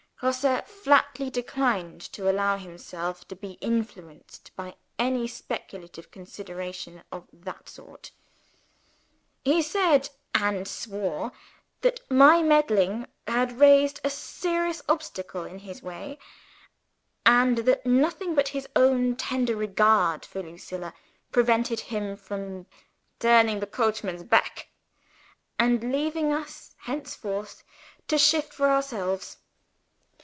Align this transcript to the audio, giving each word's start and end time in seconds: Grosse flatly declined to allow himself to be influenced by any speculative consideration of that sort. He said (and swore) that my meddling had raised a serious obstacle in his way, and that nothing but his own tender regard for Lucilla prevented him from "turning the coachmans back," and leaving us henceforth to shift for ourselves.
Grosse 0.23 0.61
flatly 0.83 1.31
declined 1.31 1.99
to 1.99 2.29
allow 2.29 2.55
himself 2.55 3.27
to 3.27 3.35
be 3.35 3.53
influenced 3.53 4.55
by 4.55 4.75
any 4.99 5.27
speculative 5.27 6.11
consideration 6.11 7.01
of 7.11 7.27
that 7.33 7.67
sort. 7.67 8.11
He 9.43 9.63
said 9.63 10.11
(and 10.35 10.67
swore) 10.67 11.31
that 11.81 12.01
my 12.07 12.43
meddling 12.43 13.07
had 13.27 13.53
raised 13.59 13.99
a 14.03 14.11
serious 14.11 14.83
obstacle 14.87 15.43
in 15.43 15.57
his 15.57 15.81
way, 15.81 16.19
and 17.25 17.57
that 17.57 17.83
nothing 17.83 18.35
but 18.35 18.49
his 18.49 18.67
own 18.75 19.15
tender 19.15 19.55
regard 19.55 20.23
for 20.23 20.43
Lucilla 20.43 20.93
prevented 21.31 21.79
him 21.79 22.15
from 22.15 22.67
"turning 23.19 23.59
the 23.59 23.65
coachmans 23.65 24.21
back," 24.21 24.67
and 25.57 25.91
leaving 25.91 26.31
us 26.31 26.75
henceforth 26.81 27.63
to 28.07 28.19
shift 28.19 28.53
for 28.53 28.69
ourselves. 28.69 29.37